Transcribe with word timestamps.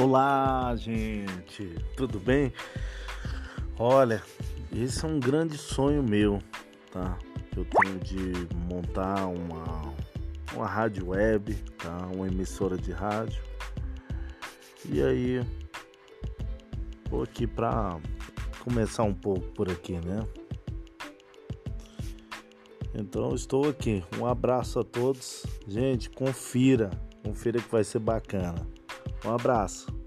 Olá, 0.00 0.76
gente, 0.76 1.74
tudo 1.96 2.20
bem? 2.20 2.52
Olha, 3.76 4.22
esse 4.72 5.04
é 5.04 5.08
um 5.08 5.18
grande 5.18 5.58
sonho 5.58 6.04
meu, 6.04 6.38
tá? 6.92 7.18
Eu 7.56 7.64
tenho 7.64 7.98
de 7.98 8.54
montar 8.54 9.26
uma, 9.26 9.92
uma 10.54 10.66
rádio 10.68 11.08
web, 11.08 11.52
tá? 11.78 12.06
Uma 12.14 12.28
emissora 12.28 12.76
de 12.76 12.92
rádio. 12.92 13.42
E 14.88 15.02
aí, 15.02 15.44
vou 17.10 17.24
aqui 17.24 17.44
para 17.44 17.98
começar 18.60 19.02
um 19.02 19.14
pouco 19.14 19.48
por 19.48 19.68
aqui, 19.68 19.94
né? 19.94 20.24
Então 22.94 23.34
estou 23.34 23.68
aqui. 23.68 24.04
Um 24.16 24.26
abraço 24.26 24.78
a 24.78 24.84
todos. 24.84 25.44
Gente, 25.66 26.08
confira. 26.08 26.90
Confira 27.24 27.60
que 27.60 27.68
vai 27.68 27.82
ser 27.82 27.98
bacana. 27.98 28.77
Um 29.24 29.34
abraço. 29.34 29.97